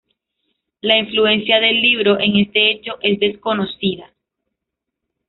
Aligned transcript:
La 0.81 0.97
influencia 0.97 1.59
del 1.59 1.79
libro 1.79 2.19
en 2.19 2.35
este 2.37 2.71
hecho 2.71 2.93
es 3.03 3.19
desconocida. 3.19 4.11